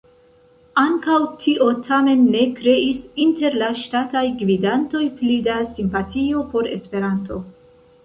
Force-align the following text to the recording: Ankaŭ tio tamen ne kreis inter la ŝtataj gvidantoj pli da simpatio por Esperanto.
Ankaŭ 0.83 1.17
tio 1.43 1.67
tamen 1.89 2.23
ne 2.37 2.41
kreis 2.57 3.03
inter 3.27 3.59
la 3.65 3.71
ŝtataj 3.83 4.25
gvidantoj 4.43 5.05
pli 5.23 5.41
da 5.53 5.63
simpatio 5.79 6.45
por 6.57 6.77
Esperanto. 6.77 7.43